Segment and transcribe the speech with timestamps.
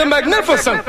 [0.00, 0.80] the magnificent.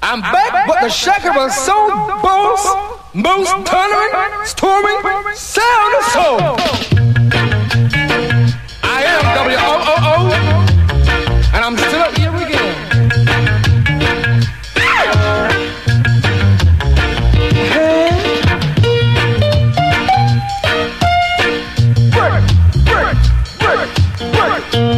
[0.00, 1.88] I'm back with the shack of a soul
[2.22, 2.64] boss,
[3.12, 4.12] most thundering,
[4.44, 5.00] storming,
[5.34, 6.38] sound of soul.
[8.84, 10.30] I am W-O-O-O,
[11.54, 12.78] and I'm still here again.
[14.78, 15.08] Little bit
[24.22, 24.97] of one time.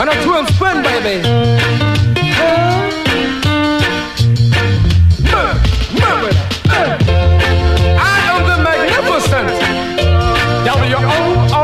[0.00, 1.20] And a two and spin, baby.
[7.98, 9.48] I am the magnificent
[10.64, 11.59] W-O-R.